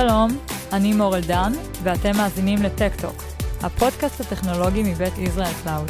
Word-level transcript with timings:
שלום, 0.00 0.28
אני 0.76 0.92
מורל 0.92 1.20
דן, 1.28 1.52
ואתם 1.84 2.10
מאזינים 2.16 2.58
ל 2.62 2.67
Tech 2.67 2.89
Talk, 2.89 3.16
הפודקאסט 3.64 4.20
הטכנולוגי 4.20 4.82
מבית 4.82 5.18
Israel 5.18 5.54
Cloud. 5.62 5.88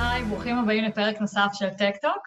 היי, 0.00 0.24
ברוכים 0.24 0.58
הבאים 0.58 0.84
לפרק 0.84 1.20
נוסף 1.20 1.48
של 1.52 1.68
Tech 1.70 1.93
Talk. 1.93 2.22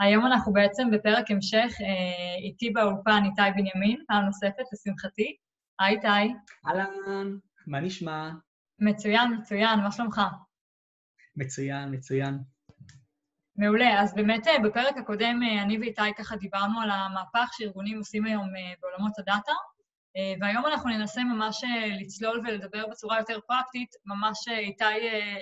היום 0.00 0.26
אנחנו 0.26 0.52
בעצם 0.52 0.90
בפרק 0.92 1.30
המשך, 1.30 1.70
אה, 1.80 2.34
איתי 2.44 2.70
באולפן 2.70 3.22
איתי 3.24 3.50
בנימין, 3.56 4.04
פעם 4.08 4.24
נוספת, 4.24 4.64
לשמחתי. 4.72 5.36
היי, 5.80 5.96
איתי. 5.96 6.34
אהלן, 6.66 7.36
מה 7.66 7.80
נשמע? 7.80 8.30
מצוין, 8.78 9.34
מצוין, 9.38 9.80
מה 9.80 9.90
שלומך? 9.90 10.20
מצוין, 11.36 11.94
מצוין. 11.94 12.38
מעולה. 13.56 14.02
אז 14.02 14.14
באמת 14.14 14.46
אה, 14.46 14.58
בפרק 14.58 14.96
הקודם 14.96 15.40
אה, 15.42 15.62
אני 15.62 15.78
ואיתי 15.78 16.14
ככה 16.18 16.36
דיברנו 16.36 16.80
על 16.80 16.90
המהפך 16.90 17.50
שארגונים 17.52 17.98
עושים 17.98 18.24
היום 18.24 18.56
אה, 18.56 18.72
בעולמות 18.80 19.18
הדאטה, 19.18 19.52
והיום 20.40 20.66
אנחנו 20.66 20.90
ננסה 20.90 21.24
ממש 21.24 21.64
לצלול 22.00 22.40
ולדבר 22.44 22.86
בצורה 22.86 23.18
יותר 23.18 23.38
פרקטית, 23.46 23.88
ממש 24.06 24.48
איתי 24.48 24.84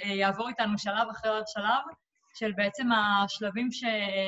יעבור 0.04 0.48
איתנו 0.48 0.78
שלב 0.78 1.08
אחרי 1.10 1.30
שלב 1.46 1.94
של 2.34 2.52
בעצם 2.52 2.88
השלבים 2.92 3.72
ש... 3.72 3.84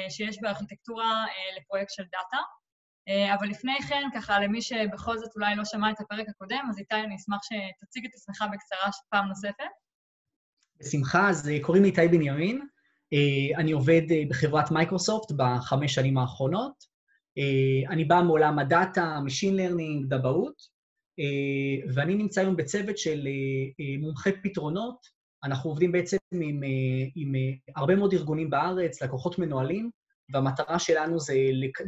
שיש 0.09 0.39
בארכיטקטורה 0.41 1.25
לפרויקט 1.57 1.91
של 1.91 2.03
דאטה. 2.03 2.43
אבל 3.35 3.49
לפני 3.49 3.79
כן, 3.89 4.03
ככה 4.15 4.41
למי 4.41 4.63
שבכל 4.63 5.19
זאת 5.19 5.31
אולי 5.37 5.57
לא 5.57 5.65
שמע 5.65 5.91
את 5.91 6.01
הפרק 6.01 6.29
הקודם, 6.29 6.67
אז 6.71 6.79
איתי, 6.79 6.95
אני 6.95 7.17
אשמח 7.17 7.39
שתציג 7.43 8.07
את 8.07 8.15
עצמך 8.15 8.45
בקצרה 8.53 8.91
פעם 9.09 9.29
נוספת. 9.29 9.73
בשמחה, 10.81 11.29
אז 11.29 11.51
קוראים 11.63 11.83
לי 11.83 11.89
איתי 11.89 12.09
בנימין, 12.09 12.67
אני 13.57 13.73
עובד 13.73 14.03
אה, 14.11 14.23
בחברת 14.29 14.71
מייקרוסופט 14.71 15.33
בחמש 15.37 15.95
שנים 15.95 16.19
האחרונות. 16.19 16.73
אה, 17.39 17.93
אני 17.93 18.05
בא 18.05 18.23
מעולם 18.27 18.59
הדאטה, 18.59 19.19
Machine 19.27 19.57
Learning, 19.57 20.09
דבאות, 20.09 20.73
ואני 21.95 22.15
נמצא 22.15 22.41
היום 22.41 22.57
בצוות 22.57 22.99
של 22.99 23.29
מומחי 24.01 24.31
פתרונות. 24.43 24.97
אנחנו 25.45 25.71
עובדים 25.71 25.93
בעצם 25.93 26.17
עם, 26.33 26.61
עם 27.17 27.33
הרבה 27.77 27.97
מאוד 27.97 28.13
ארגונים 28.13 28.51
בארץ, 28.51 29.03
לקוחות 29.03 29.39
מנוהלים, 29.39 29.91
והמטרה 30.33 30.79
שלנו 30.79 31.21
זה 31.21 31.35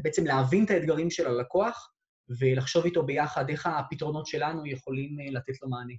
בעצם 0.03 0.27
להבין 0.27 0.65
את 0.65 0.71
האתגרים 0.71 1.11
של 1.11 1.27
הלקוח 1.27 1.93
ולחשוב 2.41 2.85
איתו 2.85 3.07
ביחד 3.07 3.51
איך 3.51 3.67
הפתרונות 3.67 4.27
שלנו 4.27 4.67
יכולים 4.67 5.17
לתת 5.33 5.63
לו 5.63 5.69
מענה. 5.69 5.95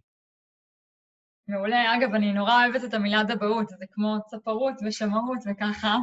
מעולה. 1.47 1.95
אגב, 1.95 2.13
אני 2.13 2.33
נורא 2.33 2.65
אוהבת 2.65 2.83
את 2.83 2.93
המילה 2.93 3.23
דבאות, 3.23 3.69
זה 3.69 3.85
כמו 3.91 4.17
צפרות 4.27 4.73
ושמאות 4.85 5.39
וככה. 5.45 5.97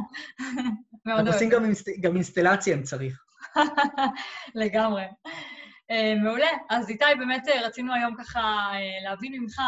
מאוד 1.05 1.19
אוהבת. 1.19 1.33
עושים 1.33 1.49
גם, 1.49 1.65
אינסט... 1.65 1.89
גם 2.01 2.13
אינסטלציה 2.13 2.75
אם 2.75 2.83
צריך. 2.83 3.25
לגמרי. 4.55 5.03
Uh, 5.91 6.23
מעולה. 6.23 6.47
אז 6.69 6.89
איתי, 6.89 7.05
באמת 7.19 7.47
uh, 7.47 7.65
רצינו 7.65 7.93
היום 7.93 8.15
ככה 8.15 8.39
uh, 8.71 9.03
להבין 9.03 9.41
ממך 9.41 9.61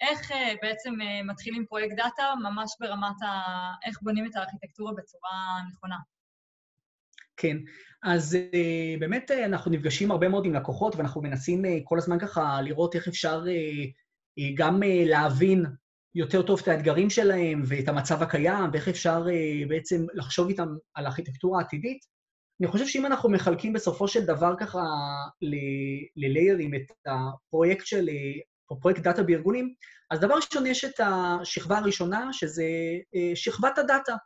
איך 0.00 0.32
בעצם 0.62 0.94
מתחילים 1.24 1.66
פרויקט 1.66 1.96
דאטה, 1.96 2.34
ממש 2.42 2.70
ברמת 2.80 3.22
ה... 3.22 3.26
איך 3.86 4.02
בונים 4.02 4.26
את 4.26 4.36
הארכיטקטורה 4.36 4.92
בצורה 4.92 5.30
נכונה. 5.70 5.96
כן, 7.36 7.56
אז 8.02 8.38
באמת 8.98 9.30
אנחנו 9.30 9.70
נפגשים 9.70 10.10
הרבה 10.10 10.28
מאוד 10.28 10.46
עם 10.46 10.54
לקוחות, 10.54 10.96
ואנחנו 10.96 11.22
מנסים 11.22 11.62
כל 11.84 11.98
הזמן 11.98 12.18
ככה 12.18 12.60
לראות 12.62 12.94
איך 12.94 13.08
אפשר 13.08 13.44
אה, 13.48 13.84
גם 14.54 14.82
אה, 14.82 15.04
להבין 15.06 15.66
יותר 16.14 16.42
טוב 16.42 16.60
את 16.62 16.68
האתגרים 16.68 17.10
שלהם 17.10 17.62
ואת 17.66 17.88
המצב 17.88 18.22
הקיים, 18.22 18.70
ואיך 18.72 18.88
אפשר 18.88 19.26
אה, 19.30 19.66
בעצם 19.68 20.06
לחשוב 20.14 20.48
איתם 20.48 20.68
על 20.94 21.06
ארכיטקטורה 21.06 21.60
עתידית. 21.60 21.98
אני 22.60 22.68
חושב 22.68 22.86
שאם 22.86 23.06
אנחנו 23.06 23.30
מחלקים 23.30 23.72
בסופו 23.72 24.08
של 24.08 24.24
דבר 24.24 24.54
ככה 24.58 24.80
לליירים 26.16 26.74
את 26.74 27.06
הפרויקט 27.06 27.86
של, 27.86 28.08
או 28.70 28.80
פרויקט 28.80 29.02
דאטה 29.02 29.22
בארגונים, 29.22 29.74
אז 30.10 30.20
דבר 30.20 30.34
ראשון 30.34 30.66
יש 30.66 30.84
את 30.84 31.00
השכבה 31.00 31.78
הראשונה, 31.78 32.32
שזה 32.32 32.64
שכבת 33.34 33.78
הדאטה. 33.78 34.16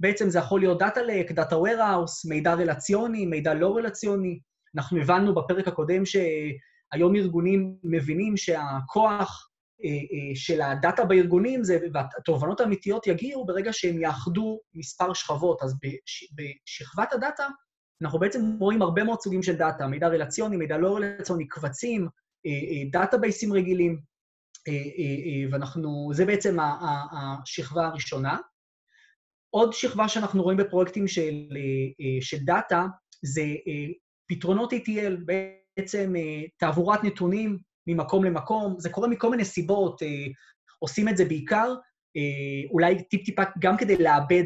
בעצם 0.00 0.30
זה 0.30 0.38
יכול 0.38 0.60
להיות 0.60 0.78
data 0.78 1.02
lake, 1.02 1.32
data 1.32 1.56
warehouse, 1.56 2.28
מידע 2.28 2.54
רלציוני, 2.54 3.26
מידע 3.26 3.54
לא 3.54 3.76
רלציוני. 3.76 4.40
אנחנו 4.76 5.00
הבנו 5.00 5.34
בפרק 5.34 5.68
הקודם 5.68 6.02
שהיום 6.06 7.16
ארגונים 7.16 7.74
מבינים 7.84 8.36
שהכוח 8.36 9.08
אה, 9.08 9.16
אה, 9.18 9.47
של 10.34 10.60
הדאטה 10.60 11.04
בארגונים, 11.04 11.64
זה, 11.64 11.78
והתובנות 11.94 12.60
האמיתיות 12.60 13.06
יגיעו 13.06 13.46
ברגע 13.46 13.72
שהם 13.72 13.98
יאחדו 13.98 14.60
מספר 14.74 15.12
שכבות. 15.12 15.62
אז 15.62 15.74
בש, 15.82 16.32
בשכבת 16.34 17.12
הדאטה 17.12 17.48
אנחנו 18.02 18.18
בעצם 18.18 18.40
רואים 18.60 18.82
הרבה 18.82 19.04
מאוד 19.04 19.20
סוגים 19.20 19.42
של 19.42 19.56
דאטה, 19.56 19.86
מידע 19.86 20.08
רלציוני, 20.08 20.56
מידע 20.56 20.78
לא 20.78 20.96
רלציוני, 20.96 21.48
קבצים, 21.48 22.08
דאטאבייסים 22.90 23.52
אה, 23.52 23.56
רגילים, 23.58 24.00
ואנחנו, 25.52 26.10
זה 26.12 26.24
בעצם 26.24 26.56
השכבה 27.12 27.86
הראשונה. 27.86 28.38
עוד 29.50 29.72
שכבה 29.72 30.08
שאנחנו 30.08 30.42
רואים 30.42 30.58
בפרויקטים 30.58 31.08
של, 31.08 31.34
של 32.20 32.36
דאטה 32.44 32.86
זה 33.24 33.42
פתרונות 34.28 34.72
ETL, 34.72 35.12
בעצם 35.24 36.12
תעבורת 36.58 37.04
נתונים 37.04 37.58
ממקום 37.88 38.24
למקום, 38.24 38.74
זה 38.78 38.90
קורה 38.90 39.08
מכל 39.08 39.30
מיני 39.30 39.44
סיבות, 39.44 40.02
אה, 40.02 40.26
עושים 40.78 41.08
את 41.08 41.16
זה 41.16 41.24
בעיקר, 41.24 41.74
אה, 42.16 42.70
אולי 42.70 43.02
טיפ-טיפה 43.02 43.42
גם 43.58 43.76
כדי 43.76 43.96
לאבד 43.96 44.44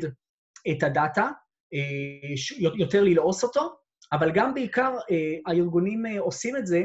את 0.71 0.83
הדאטה, 0.83 1.31
אה, 1.75 2.69
יותר 2.79 3.05
ללעוס 3.05 3.45
אותו, 3.45 3.75
אבל 4.13 4.33
גם 4.35 4.55
בעיקר 4.55 4.95
אה, 5.11 5.35
הארגונים 5.47 6.07
אה, 6.07 6.21
עושים 6.21 6.57
את 6.57 6.67
זה 6.67 6.83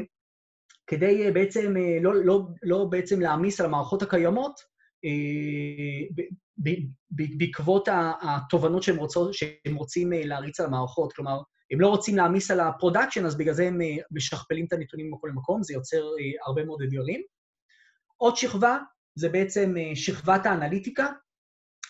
כדי 0.86 1.26
אה, 1.26 1.32
בעצם, 1.32 1.76
אה, 1.76 1.98
לא, 2.00 2.14
לא, 2.14 2.48
לא 2.62 2.84
בעצם 2.90 3.20
להעמיס 3.20 3.60
על 3.60 3.66
המערכות 3.66 4.02
הקיימות, 4.02 4.60
אה, 5.04 6.24
בעקבות 7.38 7.88
התובנות 8.22 8.82
שהם, 8.82 8.96
רוצות, 8.96 9.34
שהם 9.34 9.74
רוצים 9.74 10.12
אה, 10.12 10.24
להריץ 10.24 10.60
על 10.60 10.66
המערכות. 10.66 11.12
כלומר, 11.12 11.40
הם 11.70 11.80
לא 11.80 11.88
רוצים 11.88 12.16
להעמיס 12.16 12.50
על 12.50 12.60
ה 12.60 12.66
production, 12.66 13.26
אז 13.26 13.36
בגלל 13.36 13.54
זה 13.54 13.66
הם 13.66 13.80
אה, 13.80 13.96
משכפלים 14.10 14.66
את 14.66 14.72
הנתונים 14.72 15.06
ממקום 15.06 15.30
למקום, 15.30 15.62
זה 15.62 15.74
יוצר 15.74 15.96
אה, 15.96 16.46
הרבה 16.46 16.64
מאוד 16.64 16.82
אתגרים. 16.82 17.22
עוד 18.16 18.36
שכבה 18.36 18.78
זה 19.14 19.28
בעצם 19.28 19.74
אה, 19.76 19.96
שכבת 19.96 20.46
האנליטיקה, 20.46 21.06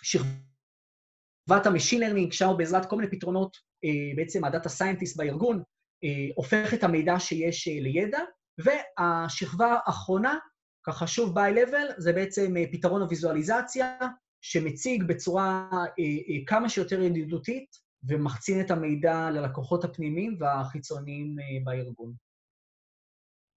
שכבת 0.03 1.67
ה 1.67 1.71
machine 1.71 2.01
learning, 2.01 2.33
שם 2.33 2.53
בעזרת 2.59 2.87
כל 2.91 2.97
מיני 2.97 3.11
פתרונות, 3.11 3.69
בעצם 4.17 4.45
ה 4.45 4.50
data 4.50 4.69
scientist 4.69 5.17
בארגון, 5.17 5.63
הופך 6.37 6.75
את 6.75 6.85
המידע 6.85 7.21
שיש 7.21 7.69
לידע, 7.69 8.19
והשכבה 8.59 9.77
האחרונה, 9.87 10.39
ככה 10.87 11.07
שוב 11.07 11.35
ב 11.35 11.40
high 11.40 11.59
level, 11.59 11.87
זה 11.99 12.13
בעצם 12.13 12.55
פתרון 12.73 13.03
הוויזואליזציה, 13.03 13.99
שמציג 14.41 15.05
בצורה 15.05 15.71
כמה 16.47 16.69
שיותר 16.69 17.03
ידידותית 17.03 17.88
ומחצין 18.03 18.61
את 18.61 18.71
המידע 18.71 19.31
ללקוחות 19.31 19.85
הפנימיים 19.85 20.37
והחיצוניים 20.41 21.37
אה, 21.39 21.45
בארגון. 21.65 22.13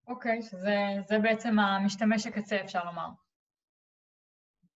אוקיי, 0.08 0.40
okay, 0.40 0.42
שזה 0.42 1.20
בעצם 1.22 1.60
המשתמש 1.60 2.28
הקצה, 2.28 2.62
אפשר 2.62 2.84
לומר. 2.86 3.10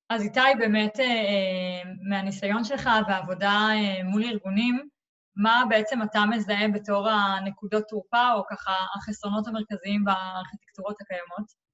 אז 0.10 0.22
איתי, 0.22 0.40
באמת, 0.60 1.00
אה, 1.00 1.06
אה, 1.06 1.92
מהניסיון 2.10 2.64
שלך 2.64 2.90
והעבודה 3.08 3.68
מול 4.04 4.24
ארגונים, 4.24 4.90
מה 5.36 5.64
בעצם 5.70 6.02
אתה 6.02 6.20
מזהה 6.32 6.68
בתור 6.74 7.10
הנקודות 7.10 7.84
תורפה, 7.90 8.34
או 8.34 8.44
ככה 8.50 8.72
החסרונות 8.96 9.48
המרכזיים 9.48 10.04
בארכיטקטורות 10.04 11.02
הקיימות? 11.02 11.65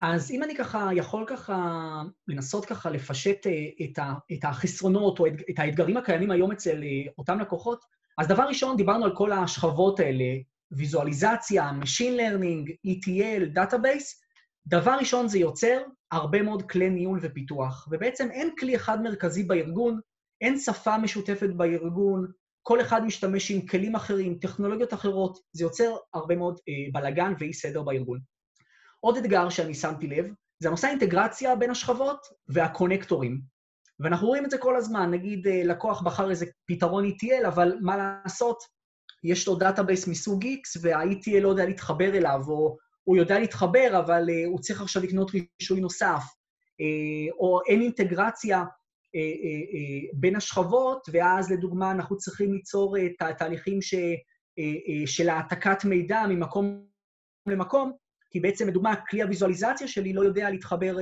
אז 0.00 0.30
אם 0.30 0.42
אני 0.42 0.56
ככה 0.56 0.90
יכול 0.94 1.24
ככה 1.26 1.56
לנסות 2.28 2.64
ככה 2.64 2.90
לפשט 2.90 3.46
אה, 3.46 3.96
את, 4.32 4.44
החסרונות 4.44 5.18
או 5.18 5.26
את 5.26 5.58
האתגרים 5.58 5.96
הקיימים 5.96 6.30
היום 6.30 6.52
אצל 6.52 6.82
אה, 6.82 7.12
אותם 7.18 7.40
לקוחות, 7.40 7.84
אז 8.18 8.28
דבר 8.28 8.42
ראשון, 8.42 8.76
דיברנו 8.76 9.04
על 9.04 9.16
כל 9.16 9.32
השכבות 9.32 10.00
האלה, 10.00 10.24
ויזואליזציה, 10.70 11.70
Machine 11.82 12.18
Learning, 12.18 12.70
ETL, 12.86 13.56
Database. 13.56 14.28
דבר 14.66 14.96
ראשון, 14.98 15.28
זה 15.28 15.38
יוצר 15.38 15.82
הרבה 16.10 16.42
מאוד 16.42 16.70
כלי 16.70 16.90
ניהול 16.90 17.18
ופיתוח, 17.22 17.88
ובעצם 17.90 18.30
אין 18.30 18.50
כלי 18.58 18.76
אחד 18.76 19.02
מרכזי 19.02 19.42
בארגון, 19.42 20.00
אין 20.40 20.58
שפה 20.58 20.98
משותפת 20.98 21.50
בארגון, 21.56 22.26
כל 22.62 22.80
אחד 22.80 23.04
משתמש 23.04 23.50
עם 23.50 23.66
כלים 23.66 23.94
אחרים, 23.94 24.38
טכנולוגיות 24.40 24.94
אחרות, 24.94 25.38
זה 25.52 25.64
יוצר 25.64 25.96
הרבה 26.14 26.36
מאוד 26.36 26.58
אה, 26.68 27.00
בלאגן 27.00 27.32
ואי 27.38 27.52
סדר 27.52 27.82
בארגון. 27.82 28.18
עוד 29.00 29.16
אתגר 29.16 29.48
שאני 29.48 29.74
שמתי 29.74 30.06
לב, 30.06 30.26
זה 30.62 30.68
הנושא 30.68 30.86
האינטגרציה 30.86 31.56
בין 31.56 31.70
השכבות 31.70 32.26
וה 32.48 32.62
connectors. 32.62 33.40
ואנחנו 34.00 34.26
רואים 34.26 34.44
את 34.44 34.50
זה 34.50 34.58
כל 34.58 34.76
הזמן, 34.76 35.10
נגיד 35.10 35.46
אה, 35.46 35.62
לקוח 35.64 36.02
בחר 36.02 36.30
איזה 36.30 36.46
פתרון 36.66 37.04
ETL, 37.04 37.48
אבל 37.48 37.78
מה 37.80 37.96
לעשות, 37.96 38.58
יש 39.24 39.48
לו 39.48 39.54
database 39.54 40.08
מסוג 40.08 40.44
X, 40.44 40.80
וה-ETL 40.82 41.40
לא 41.40 41.48
יודע 41.48 41.64
להתחבר 41.64 42.16
אליו, 42.16 42.40
או 42.48 42.76
הוא 43.04 43.16
יודע 43.16 43.38
להתחבר, 43.38 44.00
אבל 44.04 44.26
uh, 44.28 44.48
הוא 44.48 44.60
צריך 44.60 44.82
עכשיו 44.82 45.02
לקנות 45.02 45.30
רישוי 45.30 45.80
נוסף, 45.80 46.22
uh, 46.22 47.34
או 47.38 47.60
אין 47.68 47.80
אינטגרציה 47.80 48.64
בין 50.14 50.36
השכבות, 50.36 51.08
ואז 51.12 51.52
לדוגמה 51.52 51.90
אנחנו 51.90 52.16
צריכים 52.16 52.52
ליצור 52.52 52.96
תהליכים 53.38 53.82
ש, 53.82 53.94
של 55.06 55.28
העתקת 55.28 55.84
מידע 55.84 56.26
ממקום 56.28 56.84
למקום, 57.46 57.92
כי 58.30 58.40
בעצם, 58.40 58.68
לדוגמה, 58.68 58.94
כלי 58.96 59.22
הוויזואליזציה 59.22 59.88
שלי 59.88 60.12
לא 60.12 60.20
יודע 60.20 60.50
להתחבר 60.50 60.96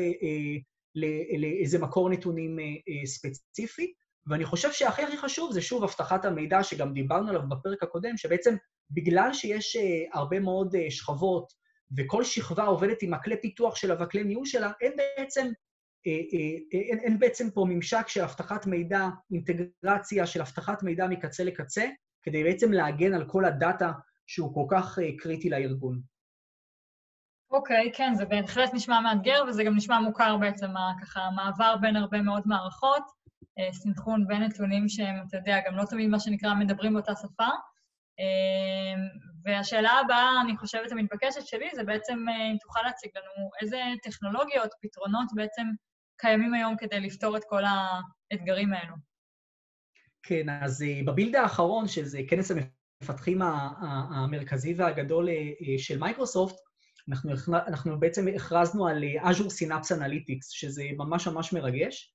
לאיזה 1.38 1.78
מקור 1.78 2.10
נתונים 2.10 2.56
ספציפי. 3.04 3.92
ואני 4.26 4.44
חושב 4.44 4.72
שהכי 4.72 5.02
הכי 5.02 5.16
חשוב 5.16 5.52
זה 5.52 5.60
שוב 5.62 5.82
אבטחת 5.82 6.24
המידע, 6.24 6.62
שגם 6.62 6.92
דיברנו 6.92 7.28
עליו 7.28 7.42
בפרק 7.48 7.82
הקודם, 7.82 8.16
שבעצם 8.16 8.54
בגלל 8.90 9.32
שיש 9.32 9.76
הרבה 10.12 10.40
מאוד 10.40 10.74
שכבות, 10.88 11.52
וכל 11.96 12.24
שכבה 12.24 12.64
עובדת 12.64 13.02
עם 13.02 13.14
הכלי 13.14 13.40
פיתוח 13.40 13.76
שלה 13.76 13.94
והכלי 13.98 14.24
ניהול 14.24 14.46
שלה, 14.46 14.72
אין 14.80 14.92
בעצם, 14.96 15.46
אין, 16.72 16.98
אין 16.98 17.18
בעצם 17.18 17.50
פה 17.50 17.66
ממשק 17.68 18.08
של 18.08 18.20
אבטחת 18.20 18.66
מידע, 18.66 19.08
אינטגרציה 19.32 20.26
של 20.26 20.40
אבטחת 20.40 20.82
מידע 20.82 21.06
מקצה 21.06 21.44
לקצה, 21.44 21.86
כדי 22.22 22.44
בעצם 22.44 22.72
להגן 22.72 23.14
על 23.14 23.28
כל 23.28 23.44
הדאטה 23.44 23.92
שהוא 24.26 24.54
כל 24.54 24.66
כך 24.70 24.98
קריטי 25.18 25.50
לארגון. 25.50 26.00
אוקיי, 27.50 27.90
okay, 27.90 27.96
כן, 27.96 28.14
זה 28.14 28.24
בהחלט 28.24 28.74
נשמע 28.74 29.00
מאתגר, 29.00 29.44
וזה 29.48 29.64
גם 29.64 29.76
נשמע 29.76 29.98
מוכר 30.00 30.36
בעצם, 30.36 30.70
ככה, 31.02 31.20
המעבר 31.20 31.76
בין 31.80 31.96
הרבה 31.96 32.22
מאוד 32.22 32.42
מערכות, 32.46 33.02
סנכרון 33.72 34.26
בין 34.26 34.42
נתונים 34.42 34.88
שהם, 34.88 35.14
אתה 35.28 35.36
יודע, 35.36 35.60
גם 35.66 35.76
לא 35.76 35.84
תמיד 35.84 36.08
מה 36.08 36.20
שנקרא 36.20 36.54
מדברים 36.54 36.92
באותה 36.92 37.12
שפה. 37.14 37.48
והשאלה 39.44 39.90
הבאה, 39.90 40.40
אני 40.40 40.56
חושבת, 40.56 40.92
המתבקשת 40.92 41.46
שלי, 41.46 41.68
זה 41.74 41.84
בעצם 41.84 42.18
אם 42.52 42.56
תוכל 42.60 42.80
להציג 42.84 43.10
לנו 43.16 43.50
איזה 43.60 43.82
טכנולוגיות, 44.02 44.70
פתרונות 44.82 45.26
בעצם 45.34 45.62
קיימים 46.16 46.54
היום 46.54 46.76
כדי 46.76 47.00
לפתור 47.00 47.36
את 47.36 47.42
כל 47.48 47.62
האתגרים 48.32 48.72
האלו. 48.72 48.94
כן, 50.22 50.46
אז 50.62 50.84
ב 51.06 51.11
Build 51.11 51.36
האחרון, 51.36 51.88
שזה 51.88 52.20
כנס 52.28 52.50
המפתחים 53.02 53.42
המרכזי 53.42 54.74
והגדול 54.74 55.28
של 55.78 55.98
מייקרוסופט, 55.98 56.65
אנחנו, 57.08 57.30
אנחנו 57.66 58.00
בעצם 58.00 58.28
הכרזנו 58.28 58.86
על 58.88 59.04
Azure 59.22 59.50
Synapse 59.50 59.96
Analytics, 59.98 60.46
שזה 60.50 60.82
ממש 60.96 61.28
ממש 61.28 61.52
מרגש. 61.52 62.14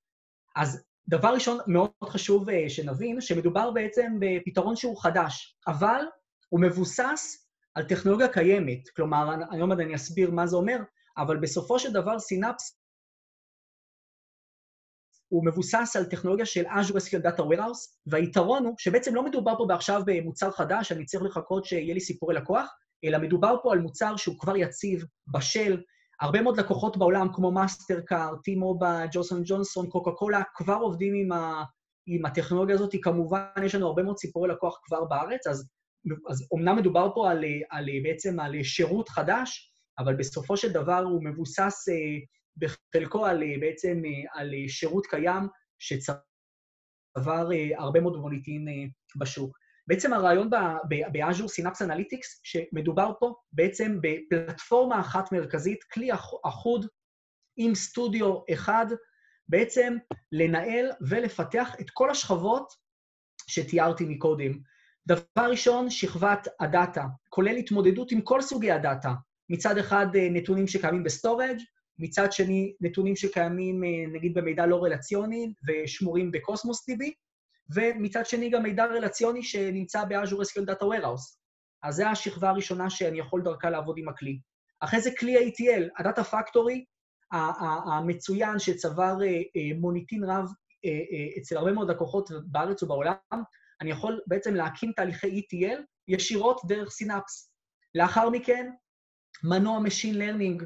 אז 0.55 0.83
דבר 1.07 1.33
ראשון, 1.33 1.57
מאוד 1.67 1.91
חשוב 2.03 2.47
שנבין, 2.67 3.21
שמדובר 3.21 3.71
בעצם 3.71 4.17
בפתרון 4.19 4.75
שהוא 4.75 5.01
חדש, 5.01 5.57
אבל 5.67 6.05
הוא 6.49 6.61
מבוסס 6.61 7.47
על 7.75 7.83
טכנולוגיה 7.83 8.27
קיימת. 8.27 8.89
כלומר, 8.89 9.35
היום 9.51 9.71
אני 9.71 9.95
אסביר 9.95 10.31
מה 10.31 10.47
זה 10.47 10.55
אומר, 10.55 10.77
אבל 11.17 11.37
בסופו 11.37 11.79
של 11.79 11.93
דבר 11.93 12.19
Synapse 12.19 12.81
הוא 15.27 15.45
מבוסס 15.45 15.95
על 15.95 16.05
טכנולוגיה 16.05 16.45
של 16.45 16.65
Azure 16.65 16.97
SQL 16.97 17.23
Data 17.23 17.39
Warehouse, 17.41 17.97
והיתרון 18.07 18.65
הוא 18.65 18.75
שבעצם 18.77 19.15
לא 19.15 19.25
מדובר 19.25 19.57
פה 19.57 19.65
בעכשיו 19.67 20.01
במוצר 20.05 20.51
חדש, 20.51 20.91
אני 20.91 21.05
צריך 21.05 21.23
לחכות 21.23 21.65
שיהיה 21.65 21.93
לי 21.93 21.99
סיפורי 21.99 22.35
לקוח, 22.35 22.75
אלא 23.03 23.17
מדובר 23.17 23.55
פה 23.63 23.73
על 23.73 23.79
מוצר 23.79 24.15
שהוא 24.15 24.39
כבר 24.39 24.57
יציב, 24.57 25.05
בשל. 25.33 25.81
הרבה 26.21 26.41
מאוד 26.41 26.59
לקוחות 26.59 26.97
בעולם, 26.97 27.27
כמו 27.33 27.51
מאסטרקאר, 27.51 28.35
טי-מובה, 28.43 29.05
ג'ונסון 29.11 29.41
ג'ונסון, 29.45 29.89
קוקה 29.89 30.11
קולה, 30.11 30.41
כבר 30.55 30.77
עובדים 30.81 31.13
עם, 31.15 31.31
ה, 31.31 31.63
עם 32.07 32.25
הטכנולוגיה 32.25 32.75
הזאת. 32.75 32.95
כמובן, 33.01 33.45
יש 33.65 33.75
לנו 33.75 33.87
הרבה 33.87 34.03
מאוד 34.03 34.17
סיפורי 34.17 34.49
לקוח 34.49 34.79
כבר 34.83 35.05
בארץ, 35.05 35.47
אז, 35.47 35.69
אז 36.29 36.47
אומנם 36.51 36.77
מדובר 36.77 37.09
פה 37.15 37.31
על, 37.31 37.43
על, 37.69 37.85
בעצם 38.03 38.39
על 38.39 38.63
שירות 38.63 39.09
חדש, 39.09 39.73
אבל 39.99 40.15
בסופו 40.15 40.57
של 40.57 40.71
דבר 40.71 40.99
הוא 40.99 41.23
מבוסס 41.23 41.89
אה, 41.89 42.19
בחלקו 42.57 43.25
על, 43.25 43.43
בעצם 43.59 44.01
על 44.33 44.51
שירות 44.67 45.05
קיים 45.05 45.47
שצבר 45.79 47.51
אה, 47.51 47.69
הרבה 47.77 48.01
מאוד 48.01 48.17
מוניטין 48.17 48.67
אה, 48.67 48.73
בשוק. 49.19 49.60
בעצם 49.87 50.13
הרעיון 50.13 50.49
ב 51.11 51.18
Azure 51.18 51.49
Synapse 51.49 51.81
Analytics, 51.81 52.39
שמדובר 52.43 53.11
פה 53.19 53.33
בעצם 53.51 53.97
בפלטפורמה 54.01 54.99
אחת 54.99 55.31
מרכזית, 55.31 55.83
כלי 55.83 56.09
אחוד 56.45 56.85
עם 57.57 57.75
סטודיו 57.75 58.39
אחד, 58.53 58.85
בעצם 59.49 59.97
לנהל 60.31 60.91
ולפתח 61.09 61.75
את 61.81 61.89
כל 61.89 62.09
השכבות 62.09 62.73
שתיארתי 63.47 64.05
מקודם. 64.07 64.51
דבר 65.07 65.49
ראשון, 65.49 65.89
שכבת 65.89 66.47
ה 66.59 66.67
data, 66.67 67.05
כולל 67.29 67.55
התמודדות 67.55 68.11
עם 68.11 68.21
כל 68.21 68.41
סוגי 68.41 68.71
ה 68.71 68.78
data. 68.78 69.13
מצד 69.49 69.77
אחד, 69.77 70.05
אה, 70.15 70.27
נתונים 70.31 70.67
שקיימים 70.67 71.03
ב 71.03 71.09
storage, 71.09 71.57
מצד 71.99 72.31
שני, 72.31 72.75
נתונים 72.81 73.15
שקיימים 73.15 73.83
אה, 73.83 73.89
נגיד 74.13 74.33
במידע 74.33 74.65
לא 74.65 74.83
רלציוני 74.83 75.53
ושמורים 75.67 76.31
ב 76.31 76.39
Cosmos 76.39 76.89
DB, 76.89 77.11
ומצד 77.75 78.25
שני 78.25 78.49
גם 78.49 78.63
מידע 78.63 78.85
רלציוני 78.85 79.43
שנמצא 79.43 80.03
ב-Azure 80.03 80.43
SQL 80.43 80.65
Data 80.65 80.83
Warehouse. 80.83 81.37
אז 81.83 81.95
זו 81.95 82.05
השכבה 82.05 82.49
הראשונה 82.49 82.89
שאני 82.89 83.19
יכול 83.19 83.41
דרכה 83.41 83.69
לעבוד 83.69 83.97
עם 83.97 84.09
הכלי. 84.09 84.39
אחרי 84.79 85.01
זה 85.01 85.09
כלי 85.19 85.49
ETL, 85.49 85.83
ה 85.99 86.04
Data 86.04 86.23
Factory 86.23 86.85
המצוין 87.31 88.59
שצבר 88.59 89.17
אה, 89.21 89.27
אה, 89.27 89.79
מוניטין 89.79 90.23
רב 90.23 90.45
אה, 90.85 91.41
אצל 91.41 91.57
הרבה 91.57 91.71
מאוד 91.71 91.91
לקוחות 91.91 92.29
בארץ 92.45 92.83
ובעולם, 92.83 93.13
אני 93.81 93.91
יכול 93.91 94.21
בעצם 94.27 94.55
להקים 94.55 94.91
תהליכי 94.91 95.39
ETL 95.39 95.81
ישירות 96.07 96.61
דרך 96.67 96.89
Synapse. 96.89 97.51
לאחר 97.95 98.29
מכן, 98.29 98.71
מנוע 99.43 99.79
machine 99.79 100.15
learning, 100.15 100.65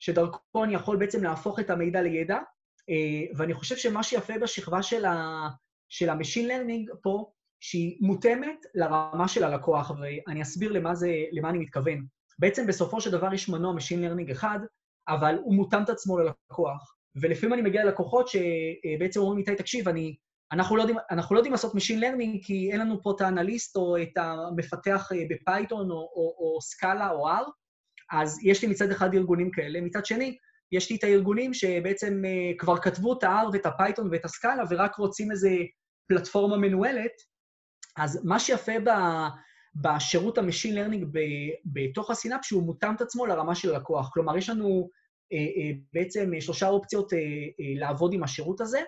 שדרכו 0.00 0.64
אני 0.64 0.74
יכול 0.74 0.96
בעצם 0.96 1.24
להפוך 1.24 1.60
את 1.60 1.70
המידע 1.70 2.02
לידע, 2.02 2.38
ואני 3.36 3.54
חושב 3.54 3.76
שמה 3.76 4.02
שיפה 4.02 4.38
בשכבה 4.38 4.82
של 4.82 5.04
ה... 5.04 5.48
של 5.88 6.10
ה 6.10 6.15
machine 6.15 6.48
learning 6.48 6.90
פה, 7.02 7.30
שהיא 7.60 7.98
מותאמת 8.00 8.66
לרמה 8.74 9.28
של 9.28 9.44
הלקוח, 9.44 9.90
ואני 9.90 10.42
אסביר 10.42 10.72
למה, 10.72 10.94
זה, 10.94 11.10
למה 11.32 11.50
אני 11.50 11.58
מתכוון. 11.58 12.06
בעצם 12.38 12.66
בסופו 12.66 13.00
של 13.00 13.10
דבר 13.10 13.34
יש 13.34 13.48
מנוע 13.48 13.72
machine 13.72 14.02
learning 14.02 14.30
אחד, 14.30 14.58
אבל 15.08 15.38
הוא 15.44 15.54
מותאם 15.54 15.82
את 15.82 15.88
עצמו 15.88 16.18
ללקוח. 16.18 16.96
ולפעמים 17.20 17.54
אני 17.54 17.62
מגיע 17.62 17.84
ללקוחות 17.84 18.28
שבעצם 18.28 19.20
אומרים, 19.20 19.38
איתי, 19.38 19.54
תקשיב, 19.54 19.88
אני, 19.88 20.16
אנחנו, 20.52 20.76
לא 20.76 20.82
יודעים, 20.82 20.98
אנחנו 21.10 21.34
לא 21.34 21.38
יודעים 21.38 21.52
לעשות 21.52 21.74
machine 21.74 22.00
learning 22.00 22.44
כי 22.44 22.72
אין 22.72 22.80
לנו 22.80 23.02
פה 23.02 23.12
את 23.16 23.20
האנליסט 23.20 23.76
או 23.76 24.02
את 24.02 24.16
המפתח 24.16 25.08
ב 25.30 25.39
Python 25.39 25.90
או, 25.90 25.96
או, 25.96 26.36
או 26.38 26.60
Scala 26.60 27.10
או 27.10 27.28
R, 27.28 27.44
אז 28.12 28.38
יש 28.44 28.62
לי 28.62 28.68
מצד 28.68 28.90
אחד 28.90 29.14
ארגונים 29.14 29.50
כאלה, 29.50 29.80
מצד 29.80 30.06
שני, 30.06 30.36
יש 30.72 30.90
לי 30.90 30.96
את 30.96 31.04
הארגונים 31.04 31.54
שבעצם 31.54 32.22
uh, 32.24 32.58
כבר 32.58 32.78
כתבו 32.78 33.18
את 33.18 33.24
ה-R 33.24 33.46
ואת 33.52 33.66
ה 33.66 33.72
Python 33.72 34.08
ואת 34.12 34.24
ה 34.24 34.30
Scala 34.30 34.62
ורק 34.70 34.96
רוצים 34.96 35.30
איזה 35.30 35.50
פלטפורמה 36.08 36.56
מנוהלת, 36.56 37.12
אז 37.96 38.24
מה 38.24 38.40
שיפה 38.40 38.72
ב, 38.84 38.90
בשירות 39.74 40.38
ה 40.38 40.43
machine 40.43 40.74
learning 40.74 41.06
בתוך 41.64 42.10
ה 42.10 42.14
Synapse, 42.14 42.44
שהוא 42.44 42.62
מותאם 42.62 42.94
את 42.94 43.00
עצמו 43.00 43.26
לרמה 43.26 43.54
של 43.54 43.74
הלקוח. 43.74 44.10
כלומר, 44.12 44.36
יש 44.36 44.48
לנו 44.48 44.90
uh, 45.32 45.36
uh, 45.36 45.78
בעצם 45.92 46.30
שלושה 46.40 46.68
אופציות 46.68 47.12
uh, 47.12 47.16
uh, 47.16 47.18
לעבוד 47.80 48.12
עם 48.12 48.22
השירות 48.22 48.60
הזה, 48.60 48.80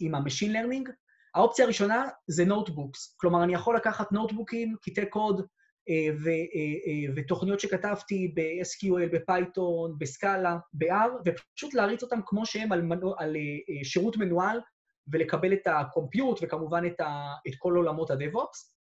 עם 0.00 0.14
ה 0.14 0.19
machine 0.19 0.52
learning. 0.52 0.88
האופציה 1.34 1.64
הראשונה 1.64 2.08
זה 2.26 2.44
notebooks. 2.44 3.16
כלומר, 3.16 3.44
אני 3.44 3.54
יכול 3.54 3.76
לקחת 3.76 4.12
notebook 4.12 4.58
ים, 4.58 4.76
קטעי 4.82 5.06
קוד, 5.06 5.40
אה, 5.40 5.44
אה, 5.44 5.46
אה, 5.46 5.63
ותוכניות 7.16 7.60
שכתבתי 7.60 8.32
ב-SQL, 8.34 9.12
ב 9.12 9.22
Python, 9.22 9.94
ב 9.98 10.06
Scala, 10.06 10.56
ב-R, 10.72 11.10
ופשוט 11.26 11.74
להריץ 11.74 12.02
אותם 12.02 12.20
כמו 12.26 12.46
שהם 12.46 12.72
על, 12.72 12.82
מנו, 12.82 13.14
על 13.18 13.36
שירות 13.82 14.16
מנוהל, 14.16 14.60
ולקבל 15.12 15.52
את 15.52 15.66
ה 15.66 15.75
compute 15.75 16.38
וכמובן 16.42 16.82
את, 16.86 17.00
את 17.48 17.52
כל 17.58 17.76
עולמות 17.76 18.10
ה-DevOps. 18.10 18.74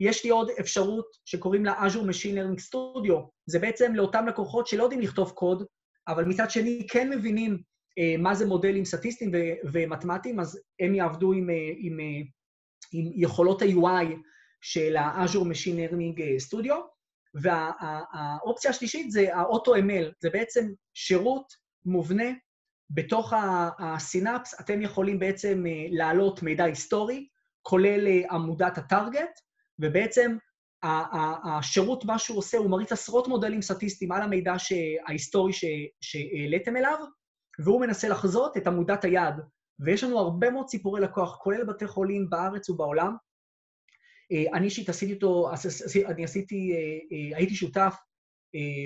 יש 0.00 0.24
לי 0.24 0.30
עוד 0.30 0.50
אפשרות 0.60 1.06
שקוראים 1.24 1.64
לה 1.64 1.86
Azure 1.86 2.08
Machine 2.10 2.34
Learning 2.34 2.74
Studio. 2.74 3.14
זה 3.46 3.58
בעצם 3.58 3.94
לאותם 3.94 4.26
לקוחות 4.26 4.66
שלא 4.66 4.82
יודעים 4.82 5.00
לכתוב 5.00 5.30
קוד, 5.30 5.64
אבל 6.08 6.24
מצד 6.24 6.50
שני 6.50 6.86
כן 6.90 7.10
מבינים 7.10 7.62
אה, 7.98 8.14
מה 8.18 8.34
זה 8.34 8.46
מודלים 8.46 8.84
סטטיסטיים 8.84 9.30
ומתמטיים, 9.72 10.40
אז 10.40 10.60
הם 10.80 10.94
יעבדו 10.94 11.32
עם, 11.32 11.48
עם, 11.76 11.98
עם, 11.98 12.24
עם 12.92 13.10
יכולות 13.14 13.62
ה-UI 13.62 14.06
של 14.60 14.96
ה-Azure 14.96 15.44
Machine 15.44 15.92
Learning 15.92 16.20
אה, 16.20 16.36
Studio, 16.48 16.74
והאופציה 17.34 18.70
השלישית 18.70 19.10
זה 19.10 19.36
ה-AutoML, 19.36 20.12
זה 20.20 20.30
בעצם 20.30 20.68
שירות 20.94 21.52
מובנה 21.84 22.30
בתוך 22.90 23.32
הסינפס, 23.78 24.60
אתם 24.60 24.82
יכולים 24.82 25.18
בעצם 25.18 25.64
אה, 25.66 25.86
להעלות 25.90 26.42
מידע 26.42 26.64
היסטורי, 26.64 27.28
כולל 27.62 28.06
אה, 28.06 28.22
עמודת 28.30 28.78
הטארגט, 28.78 29.40
ובעצם 29.78 30.36
השירות, 30.82 32.04
מה 32.04 32.18
שהוא 32.18 32.38
עושה, 32.38 32.58
הוא 32.58 32.70
מריץ 32.70 32.92
עשרות 32.92 33.28
מודלים 33.28 33.62
סטטיסטיים 33.62 34.12
על 34.12 34.22
המידע 34.22 34.54
ההיסטורי 35.06 35.52
שהעליתם 36.00 36.76
אליו, 36.76 36.98
והוא 37.58 37.80
מנסה 37.80 38.08
לחזות 38.08 38.56
את 38.56 38.66
עמודת 38.66 39.04
היעד. 39.04 39.40
ויש 39.80 40.04
לנו 40.04 40.18
הרבה 40.18 40.50
מאוד 40.50 40.68
סיפורי 40.68 41.00
לקוח, 41.00 41.36
כולל 41.36 41.64
בתי 41.64 41.86
חולים 41.86 42.30
בארץ 42.30 42.70
ובעולם, 42.70 43.16
אני 44.52 44.64
אישית 44.64 44.88
עשיתי 44.88 45.12
אותו, 45.12 45.50
אני 46.06 46.24
עשיתי, 46.24 46.72
אה, 46.72 46.78
אה, 47.32 47.36
הייתי 47.36 47.54
שותף 47.54 47.94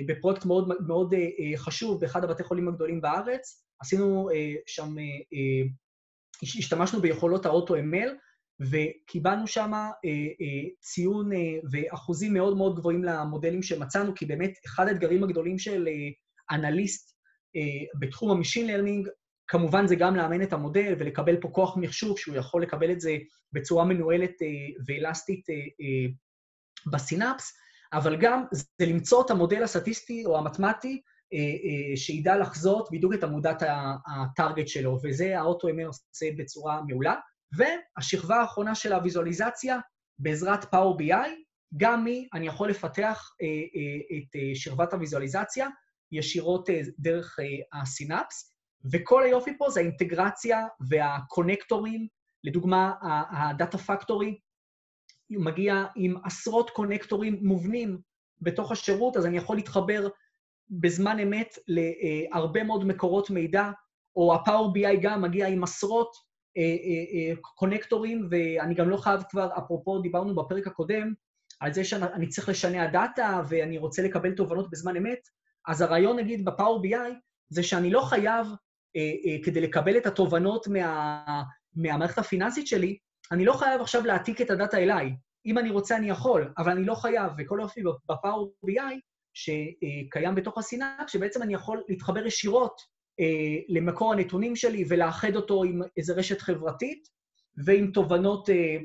בפרויקט 0.07 0.45
מאוד, 0.45 0.67
מאוד 0.87 1.13
חשוב 1.55 2.01
באחד 2.01 2.23
הבתי 2.23 2.43
חולים 2.43 2.67
הגדולים 2.67 3.01
בארץ. 3.01 3.65
עשינו 3.79 4.29
שם 4.65 4.95
השתמשנו 6.43 7.01
ביכולות 7.01 7.45
האוטו-ML, 7.45 8.09
וקיבלנו 8.59 9.47
שם 9.47 9.73
אה, 9.73 9.89
אה, 10.05 10.69
ציון 10.79 11.33
אה, 11.33 11.39
ואחוזים 11.71 12.33
מאוד 12.33 12.57
מאוד 12.57 12.75
גבוהים 12.75 13.03
למודלים 13.03 13.63
שמצאנו, 13.63 14.15
כי 14.15 14.25
באמת 14.25 14.53
אחד 14.65 14.87
האתגרים 14.87 15.23
הגדולים 15.23 15.59
של 15.59 15.87
אה, 15.87 16.55
אנליסט 16.55 17.17
אה, 17.55 17.99
בתחום 17.99 18.31
ה 18.31 18.35
machine 18.35 18.67
learning, 18.67 19.09
כמובן 19.53 19.87
זה 19.87 19.95
גם 19.95 20.15
לאמן 20.15 20.41
את 20.41 20.53
המודל 20.53 20.95
ולקבל 20.99 21.41
פה 21.41 21.49
כוח 21.51 21.77
מחשוב, 21.77 22.17
שהוא 22.17 22.35
יכול 22.35 22.61
לקבל 22.61 22.91
את 22.91 23.01
זה 23.01 23.17
בצורה 23.51 23.85
מנוהלת 23.85 24.41
אה, 24.41 24.47
ואלסטית 24.87 25.49
אה, 25.49 25.55
אה, 25.55 26.11
ב 26.91 26.98
Synapse, 26.98 27.53
אבל 27.93 28.15
גם 28.15 28.43
זה 28.51 28.85
למצוא 28.87 29.25
את 29.25 29.31
המודל 29.31 29.63
הסטטיסטי 29.63 30.25
או 30.25 30.37
המתמטי 30.37 31.01
שידע 31.95 32.37
לחזות 32.37 32.89
בדיוק 32.91 33.13
את 33.13 33.23
עמודת 33.23 33.63
ה 34.07 34.16
target 34.16 34.67
שלו, 34.67 34.99
וזה 35.03 35.39
ה 35.39 35.46
AutoML 35.46 35.85
עושה 35.87 36.25
בצורה 36.37 36.81
מעולה. 36.87 37.15
והשכבה 37.57 38.35
האחרונה 38.35 38.75
של 38.75 38.93
הוויזואליזציה, 38.93 39.79
בעזרת 40.19 40.63
Power 40.63 40.99
BI, 40.99 41.29
גם 41.77 42.03
מי, 42.03 42.27
אני 42.33 42.47
יכול 42.47 42.69
לפתח 42.69 43.35
את 44.17 44.55
שכבת 44.55 44.93
הוויזואליזציה 44.93 45.67
ישירות 46.11 46.69
דרך 46.99 47.39
הסינפס, 47.73 48.52
וכל 48.91 49.23
היופי 49.23 49.57
פה 49.57 49.69
זה 49.69 49.79
האינטגרציה 49.79 50.67
והקונקטורים, 50.89 52.07
לדוגמה, 52.43 52.93
הדאטה 53.29 53.77
פקטורי 53.77 54.39
מגיע 55.29 55.85
עם 55.95 56.15
עשרות 56.23 56.69
קונקטורים 56.69 57.39
מובנים 57.41 57.99
בתוך 58.41 58.71
השירות, 58.71 59.17
אז 59.17 59.25
אני 59.25 59.37
יכול 59.37 59.55
להתחבר 59.55 60.07
בזמן 60.69 61.19
אמת 61.19 61.57
להרבה 61.67 62.63
מאוד 62.63 62.85
מקורות 62.85 63.29
מידע, 63.29 63.71
או 64.15 64.33
ה-Power 64.33 64.77
BI 64.77 65.01
גם 65.01 65.21
מגיע 65.21 65.47
עם 65.47 65.63
עשרות 65.63 66.15
אה, 66.57 66.61
אה, 66.61 67.29
אה, 67.29 67.35
קונקטורים, 67.41 68.27
ואני 68.31 68.73
גם 68.73 68.89
לא 68.89 68.97
חייב 68.97 69.21
כבר, 69.29 69.49
אפרופו, 69.57 70.01
דיברנו 70.01 70.35
בפרק 70.35 70.67
הקודם, 70.67 71.13
על 71.59 71.73
זה 71.73 71.83
שאני 71.83 72.29
צריך 72.29 72.49
לשנע 72.49 72.87
דאטה 72.87 73.41
ואני 73.49 73.77
רוצה 73.77 74.01
לקבל 74.01 74.35
תובנות 74.35 74.69
בזמן 74.69 74.95
אמת, 74.95 75.19
אז 75.67 75.81
הרעיון, 75.81 76.19
נגיד, 76.19 76.45
ב-Power 76.45 76.85
BI, 76.85 77.13
זה 77.49 77.63
שאני 77.63 77.89
לא 77.89 78.01
חייב, 78.01 78.47
כדי 79.43 79.61
לקבל 79.61 79.97
את 79.97 80.05
התובנות 80.05 80.67
מה, 80.67 81.43
מהמערכת 81.75 82.17
הפיננסית 82.17 82.67
שלי, 82.67 82.97
אני 83.31 83.45
לא 83.45 83.53
חייב 83.53 83.81
עכשיו 83.81 84.05
להעתיק 84.05 84.41
את 84.41 84.49
הדאטה 84.49 84.77
אליי. 84.77 85.15
אם 85.45 85.57
אני 85.57 85.69
רוצה, 85.69 85.97
אני 85.97 86.09
יכול, 86.09 86.53
אבל 86.57 86.71
אני 86.71 86.85
לא 86.85 86.95
חייב. 86.95 87.31
וכל 87.37 87.59
יופי 87.61 87.83
ב-Power 87.83 88.67
BI, 88.69 88.95
שקיים 89.33 90.35
בתוך 90.35 90.57
ה 90.57 90.63
Synapse, 90.63 91.09
שבעצם 91.09 91.41
אני 91.41 91.53
יכול 91.53 91.83
להתחבר 91.89 92.25
ישירות 92.25 92.81
אה, 93.19 93.59
למקור 93.69 94.13
הנתונים 94.13 94.55
שלי 94.55 94.85
ולאחד 94.89 95.35
אותו 95.35 95.63
עם 95.63 95.81
איזו 95.97 96.13
רשת 96.17 96.41
חברתית 96.41 97.07
ועם 97.65 97.91
תובנות, 97.91 98.49
אה, 98.49 98.77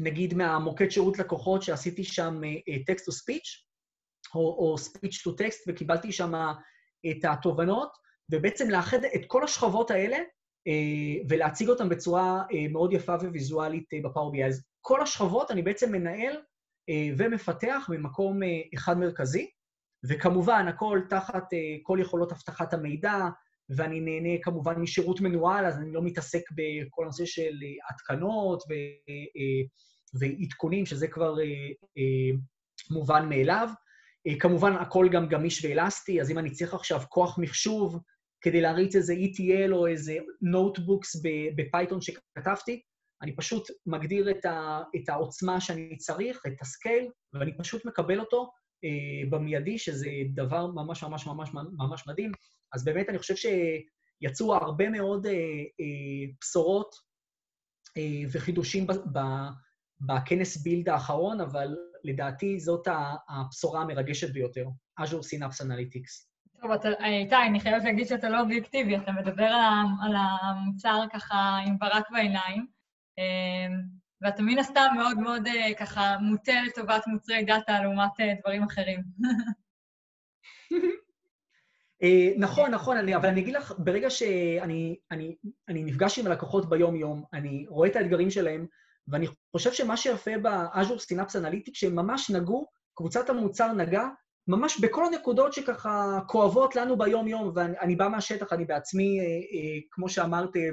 נגיד, 0.00 0.34
מהמוקד 0.34 0.90
שירות 0.90 1.18
לקוחות 1.18 1.62
שעשיתי 1.62 2.04
שם 2.04 2.40
text 2.86 3.04
to 3.04 3.12
speech, 3.12 3.64
או 4.34 4.78
speech 4.78 5.22
to 5.24 5.32
text, 5.32 5.64
וקיבלתי 5.68 6.12
שם 6.12 6.32
את 7.10 7.24
התובנות, 7.24 8.03
ובעצם 8.32 8.70
לאחד 8.70 9.04
את 9.04 9.20
כל 9.26 9.44
השכבות 9.44 9.90
האלה 9.90 10.16
אה, 10.66 11.22
ולהציג 11.28 11.68
אותן 11.68 11.88
בצורה 11.88 12.42
אה, 12.52 12.68
מאוד 12.72 12.92
יפה 12.92 13.14
וויזואלית 13.14 13.94
אה, 13.94 13.98
ב 14.04 14.09
Power 14.09 14.32
BI. 14.32 14.44
אז 14.44 14.64
כל 14.80 15.02
השכבות 15.02 15.50
אני 15.50 15.62
בעצם 15.62 15.92
מנהל 15.92 16.36
ומפתח 17.18 17.86
במקום 17.88 18.42
אה, 18.42 18.48
אחד 18.74 18.98
מרכזי, 18.98 19.50
וכמובן, 20.08 20.66
הכל 20.68 21.00
תחת 21.10 21.44
כל 21.82 21.98
יכולות 22.00 22.32
אבטחת 22.32 22.74
המידע, 22.74 23.28
ואני 23.76 24.00
נהנה 24.00 24.42
כמובן 24.42 24.80
משירות 24.80 25.20
מנוהל, 25.20 25.66
אז 25.66 25.78
אני 25.78 25.92
לא 25.92 26.02
מתעסק 26.02 26.42
בכל 26.50 27.02
הנושא 27.02 27.24
של 27.24 27.52
התקנות 27.90 28.62
ו, 28.62 28.74
ועדכונים, 30.20 30.86
שזה 30.86 31.08
כבר 31.08 31.34
מובן 32.90 33.28
מאליו. 33.28 33.68
כמובן, 34.40 34.72
הכל 34.72 35.08
גם 35.12 35.28
גמיש 35.28 35.64
ואלסטי, 35.64 36.20
אז 36.20 36.30
אם 36.30 36.38
אני 36.38 36.50
צריך 36.50 36.74
עכשיו 36.74 37.00
כוח 37.08 37.38
מחשוב 37.38 37.98
כדי 38.44 38.60
להריץ 38.60 38.96
איזה 38.96 39.14
ETL 39.14 39.72
או 39.72 39.86
איזה 39.86 40.16
נוטבוקס 40.42 41.16
בפייתון 41.56 42.00
שכתבתי, 42.00 42.82
אני 43.22 43.36
פשוט 43.36 43.68
מגדיר 43.86 44.30
את, 44.30 44.44
ה, 44.44 44.82
את 44.96 45.08
העוצמה 45.08 45.60
שאני 45.60 45.96
צריך, 45.96 46.42
את 46.46 46.62
ה 46.62 46.69
scale, 46.69 47.08
ואני 47.32 47.56
פשוט 47.58 47.84
מקבל 47.84 48.20
אותו 48.20 48.50
אה, 48.84 49.30
במיידי, 49.30 49.78
שזה 49.78 50.08
דבר 50.34 50.66
ממש 50.66 51.02
ממש 51.02 51.26
ממש 51.26 51.50
ממש 51.78 52.08
מדהים. 52.08 52.32
אז 52.74 52.84
באמת 52.84 53.08
אני 53.08 53.18
חושב 53.18 53.34
שיצאו 53.36 54.54
הרבה 54.54 54.90
מאוד 54.90 55.26
אה, 55.26 55.32
אה, 55.32 56.32
בשורות 56.40 56.94
אה, 57.96 58.22
וחידושים 58.32 58.86
ב, 58.86 58.92
ב, 58.92 59.20
בכנס 60.00 60.62
Build 60.62 60.88
האחרון, 60.88 61.40
אבל 61.40 61.76
לדעתי 62.04 62.60
זאת 62.60 62.88
הבשורה 63.28 63.80
המרגשת 63.80 64.30
ביותר, 64.30 64.66
Azure 65.00 65.24
Synapse 65.32 65.60
Analytics. 65.62 66.33
טוב, 66.64 66.92
איתי, 67.04 67.36
אני 67.48 67.60
חייבת 67.60 67.84
להגיד 67.84 68.06
שאתה 68.06 68.28
לא 68.28 68.40
אובייקטיבי, 68.40 68.96
אתה 68.96 69.12
מדבר 69.12 69.50
על 70.02 70.14
המוצר 70.16 71.04
ככה 71.12 71.58
עם 71.66 71.78
ברק 71.78 72.10
בעיניים, 72.10 72.66
אה, 73.18 73.74
ואתה 74.20 74.42
מן 74.42 74.58
הסתם 74.58 74.86
מאוד 74.96 75.18
מאוד 75.18 75.46
אה, 75.46 75.74
ככה 75.78 76.16
מוטה 76.20 76.52
לטובת 76.66 77.06
מוצרי 77.06 77.44
data 77.44 77.82
לעומת 77.82 78.20
אה, 78.20 78.34
דברים 78.40 78.62
אחרים. 78.62 79.02
נכון, 82.38 82.70
נכון, 82.70 82.96
אני, 82.96 83.16
אבל 83.16 83.28
אני 83.28 83.40
אגיד 83.40 83.54
לך, 83.54 83.74
ברגע 83.78 84.10
שאני 84.10 84.96
אני, 85.10 85.36
אני 85.68 85.84
נפגש 85.84 86.18
עם 86.18 86.26
הלקוחות 86.26 86.68
ביום-יום, 86.68 87.24
אני 87.32 87.66
רואה 87.68 87.88
את 87.88 87.96
האתגרים 87.96 88.30
שלהם, 88.30 88.66
ואני 89.08 89.26
חושב 89.52 89.72
שמה 89.72 89.96
שיפה 89.96 90.38
ב 90.42 90.51
Azure 90.51 90.98
Synapse 90.98 91.36
Analytics, 91.36 91.74
שהם 91.74 91.94
ממש 91.94 92.30
נגעו, 92.30 92.66
קבוצת 92.94 93.30
המוצר 93.30 93.72
נגעה, 93.72 94.08
ממש 94.48 94.80
בכל 94.80 95.06
הנקודות 95.06 95.52
שככה 95.52 96.18
כואבות 96.26 96.76
לנו 96.76 96.98
ביום-יום, 96.98 97.52
ואני 97.54 97.96
בא 97.96 98.08
מהשטח, 98.08 98.52
אני 98.52 98.64
בעצמי, 98.64 99.20
אה, 99.20 99.24
אה, 99.24 99.80
כמו 99.90 100.08
שאמרת, 100.08 100.56
אה, 100.56 100.70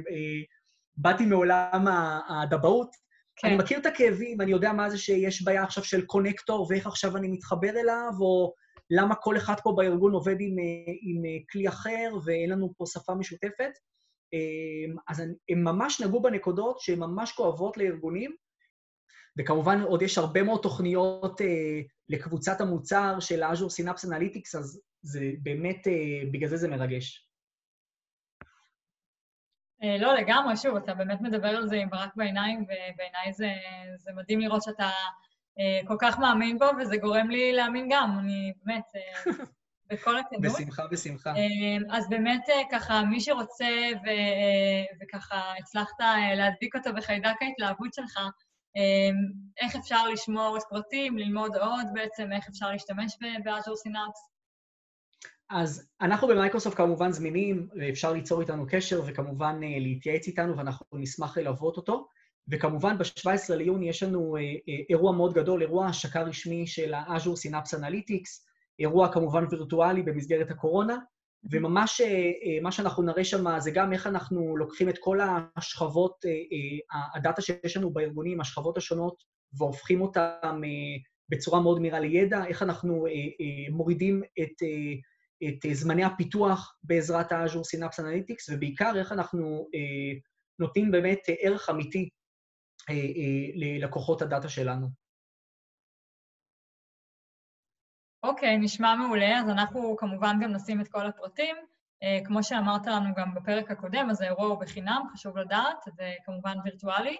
באתי 0.97 1.25
מעולם 1.25 1.85
הדבאות, 2.29 2.95
כן. 3.35 3.47
אני 3.47 3.57
מכיר 3.57 3.79
את 3.79 3.85
הכאבים, 3.85 4.41
אני 4.41 4.51
יודע 4.51 4.73
מה 4.73 4.89
זה 4.89 4.97
שיש 4.97 5.43
בעיה 5.43 5.63
עכשיו 5.63 5.83
של 5.83 6.05
קונקטור, 6.05 6.67
ואיך 6.69 6.87
עכשיו 6.87 7.17
אני 7.17 7.27
מתחבר 7.27 7.69
אליו, 7.69 8.11
או 8.19 8.53
למה 8.89 9.15
כל 9.15 9.37
אחד 9.37 9.55
פה 9.63 9.73
בארגון 9.77 10.13
עובד 10.13 10.35
עם, 10.39 10.55
עם 11.01 11.21
כלי 11.51 11.67
אחר, 11.67 12.09
ואין 12.25 12.49
לנו 12.49 12.73
פה 12.77 12.85
שפה 12.87 13.15
משותפת. 13.15 13.71
אז 15.07 15.19
הם 15.49 15.63
ממש 15.63 16.01
נגעו 16.01 16.21
בנקודות 16.21 16.79
שהן 16.79 16.99
ממש 16.99 17.31
כואבות 17.31 17.77
לארגונים, 17.77 18.35
וכמובן 19.37 19.81
עוד 19.81 20.01
יש 20.01 20.17
הרבה 20.17 20.43
מאוד 20.43 20.61
תוכניות 20.61 21.41
אה, 21.41 21.81
לקבוצת 22.09 22.61
המוצר 22.61 23.19
של 23.19 23.43
Azure 23.43 23.83
Synapse 23.83 24.07
Analytics, 24.07 24.57
אז 24.59 24.81
זה 25.01 25.31
באמת, 25.41 25.87
אה, 25.87 26.21
בגלל 26.31 26.49
זה 26.49 26.57
זה 26.57 26.67
מרגש. 26.67 27.27
אה, 29.83 29.97
לא, 29.97 30.13
לגמרי, 30.13 30.57
שוב, 30.57 30.75
אתה 30.75 30.93
באמת 30.93 31.21
מדבר 31.21 31.47
על 31.47 31.67
זה 31.67 31.75
עם 31.75 31.89
ברק 31.89 32.15
בעיניים, 32.15 32.63
ובעיניי 32.63 33.33
זה, 33.33 33.49
זה 33.97 34.11
מדהים 34.15 34.39
לראות 34.39 34.63
שאתה 34.63 34.89
אה, 35.59 35.87
כל 35.87 35.95
כך 35.99 36.19
מאמין 36.19 36.59
בו, 36.59 36.65
וזה 36.79 36.97
גורם 36.97 37.29
לי 37.29 37.53
להאמין 37.53 37.87
גם, 37.91 38.19
אני 38.19 38.53
באמת, 38.63 38.83
אה, 38.95 39.31
בכל 39.89 40.17
הכנות. 40.17 40.41
בשמחה, 40.41 40.87
בשמחה. 40.87 41.29
אה, 41.29 41.97
אז 41.97 42.09
באמת, 42.09 42.49
אה, 42.49 42.61
ככה, 42.71 43.01
מי 43.03 43.21
שרוצה, 43.21 43.69
ו, 44.03 44.07
וככה 45.01 45.53
הצלחת 45.59 45.99
להדביק 46.35 46.75
אותו 46.75 46.93
בחיידק 46.93 47.41
ההתלהבות 47.41 47.93
שלך, 47.93 48.19
איך 49.61 49.75
אפשר 49.75 50.07
לשמוע 50.07 50.47
עוד 50.47 50.61
פרטים, 50.69 51.17
ללמוד 51.17 51.55
עוד 51.55 51.85
בעצם, 51.93 52.31
איך 52.31 52.47
אפשר 52.49 52.71
להשתמש 52.71 53.17
ב 53.43 53.48
Azure 53.48 53.75
Synapse? 53.75 54.31
אז 55.49 55.89
אנחנו 56.01 56.27
במייקרוסופט 56.27 56.77
כמובן 56.77 57.11
זמינים, 57.11 57.67
אפשר 57.89 58.13
ליצור 58.13 58.41
איתנו 58.41 58.65
קשר 58.69 59.01
וכמובן 59.05 59.59
אה, 59.63 59.79
להתייעץ 59.79 60.27
איתנו 60.27 60.57
ואנחנו 60.57 60.85
נשמח 60.93 61.37
ללוות 61.37 61.77
אותו. 61.77 62.07
וכמובן 62.47 62.97
ב-17 62.97 63.55
ליוני 63.55 63.89
יש 63.89 64.03
לנו 64.03 64.37
אה, 64.37 64.41
אירוע 64.89 65.11
מאוד 65.11 65.33
גדול, 65.33 65.61
אירוע 65.61 65.87
השקה 65.87 66.21
רשמי 66.21 66.67
של 66.67 66.93
ה-Azure 66.93 67.49
Synapse 67.49 67.79
Analytics, 67.79 68.51
אירוע 68.79 69.13
כמובן 69.13 69.45
וירטואלי 69.49 70.03
במסגרת 70.03 70.51
הקורונה, 70.51 70.97
וממש 71.51 72.01
מה 72.61 72.71
שאנחנו 72.71 73.03
נראה 73.03 73.23
שם 73.23 73.59
זה 73.59 73.71
גם 73.71 73.93
איך 73.93 74.07
אנחנו 74.07 74.57
לוקחים 74.57 74.89
את 74.89 74.97
כל 74.99 75.19
השכבות, 75.55 76.25
הדאטה 77.15 77.41
שיש 77.41 77.77
לנו 77.77 77.93
בארגונים, 77.93 78.41
השכבות 78.41 78.77
השונות, 78.77 79.15
והופכים 79.57 80.01
אותם 80.01 80.61
בצורה 81.29 81.61
מאוד 81.61 81.79
מהירה 81.79 81.99
לידע, 81.99 82.45
איך 82.45 82.63
אנחנו 82.63 83.05
מורידים 83.71 84.23
את 84.41 84.63
את 85.47 85.65
אה, 85.65 85.73
זמני 85.73 86.03
הפיתוח 86.03 86.75
בעזרת 86.83 87.31
ה-Azure 87.31 87.77
Synapse 87.77 87.99
Analytics, 87.99 88.53
ובעיקר 88.53 88.91
איך 88.95 89.11
אנחנו 89.11 89.67
אה, 89.75 90.19
נותנים 90.59 90.91
באמת 90.91 91.19
אה, 91.29 91.33
ערך 91.39 91.69
אמיתי 91.69 92.09
אה, 92.89 92.95
אה, 92.95 93.51
ללקוחות 93.53 94.21
הדאטה 94.21 94.49
שלנו. 94.49 95.00
אוקיי, 98.23 98.55
okay, 98.55 98.59
נשמע 98.59 98.95
מעולה, 98.95 99.39
אז 99.39 99.49
אנחנו 99.49 99.95
כמובן 99.97 100.37
גם 100.41 100.51
נשים 100.51 100.81
את 100.81 100.87
כל 100.87 101.07
הפרטים. 101.07 101.55
כמו 102.25 102.43
שאמרת 102.43 102.87
לנו 102.87 103.15
גם 103.15 103.33
בפרק 103.35 103.71
הקודם, 103.71 104.09
אז 104.09 104.21
האירוע 104.21 104.47
הוא 104.47 104.59
בחינם, 104.59 105.01
חשוב 105.13 105.37
לדעת, 105.37 105.77
זה 105.95 106.13
כמובן 106.25 106.57
וירטואלי. 106.63 107.17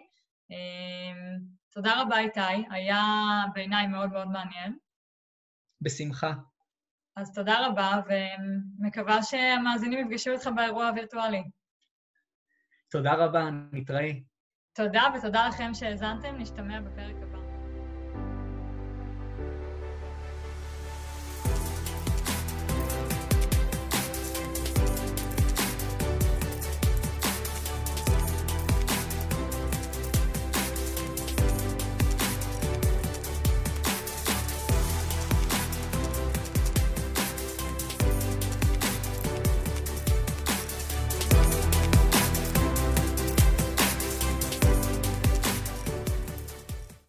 תודה 1.71 2.01
רבה, 2.01 2.19
איתי, 2.19 2.39
היה 2.69 3.03
בעיניי 3.53 3.87
מאוד 3.87 4.11
מאוד 4.11 4.27
מעניין. 4.27 4.77
בשמחה. 5.81 6.31
אז 7.15 7.33
תודה 7.33 7.67
רבה, 7.67 8.01
ומקווה 8.07 9.23
שהמאזינים 9.23 9.99
יפגשו 9.99 10.31
אותך 10.31 10.49
באירוע 10.55 10.87
הווירטואלי. 10.87 11.43
תודה 12.91 13.13
רבה, 13.13 13.49
נתראה. 13.71 14.11
תודה, 14.75 15.03
ותודה 15.17 15.47
לכם 15.47 15.73
שהאזנתם, 15.73 16.35
נשתמע 16.37 16.79
בפרק 16.79 17.15
הבא. 17.21 17.40